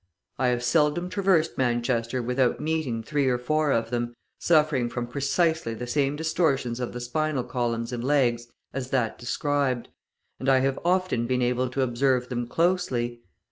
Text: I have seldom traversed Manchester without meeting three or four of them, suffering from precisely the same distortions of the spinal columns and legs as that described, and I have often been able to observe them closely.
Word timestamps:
I 0.39 0.47
have 0.47 0.63
seldom 0.63 1.11
traversed 1.11 1.59
Manchester 1.59 2.23
without 2.23 2.59
meeting 2.59 3.03
three 3.03 3.27
or 3.27 3.37
four 3.37 3.71
of 3.71 3.91
them, 3.91 4.15
suffering 4.39 4.89
from 4.89 5.05
precisely 5.05 5.75
the 5.75 5.85
same 5.85 6.15
distortions 6.15 6.79
of 6.79 6.91
the 6.91 6.99
spinal 6.99 7.43
columns 7.43 7.93
and 7.93 8.03
legs 8.03 8.47
as 8.73 8.89
that 8.89 9.19
described, 9.19 9.89
and 10.39 10.49
I 10.49 10.61
have 10.61 10.79
often 10.83 11.27
been 11.27 11.43
able 11.43 11.69
to 11.69 11.83
observe 11.83 12.29
them 12.29 12.47
closely. 12.47 13.21